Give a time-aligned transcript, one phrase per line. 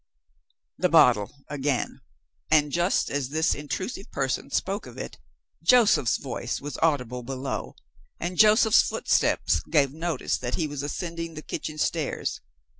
[0.79, 2.01] "The bottle" again!
[2.49, 5.19] And, just as this intrusive person spoke of it,
[5.61, 7.75] Joseph's voice was audible below,
[8.19, 12.41] and Joseph's footsteps gave notice that he was ascending the kitchen stairs.